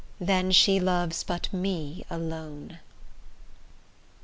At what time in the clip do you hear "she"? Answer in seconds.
0.51-0.79